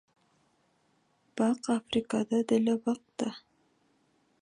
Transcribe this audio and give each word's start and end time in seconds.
Бак 1.35 1.61
Африкада 1.77 2.39
деле 2.49 2.73
бак 2.83 3.01
да. 3.17 3.29